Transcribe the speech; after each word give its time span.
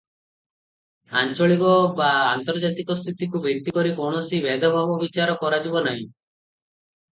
ଆଞ୍ଚଳିକ 1.19 1.73
ବା 1.99 2.07
ଆନ୍ତର୍ଜାତିକ 2.21 2.97
ସ୍ଥିତିକୁ 3.03 3.43
ଭିତ୍ତି 3.45 3.77
କରି 3.77 3.93
କୌଣସି 4.01 4.43
ଭେଦାଭେଦ 4.49 4.99
ବିଚାର 5.05 5.39
କରାଯିବ 5.45 5.87
ନାହିଁ। 5.93 6.05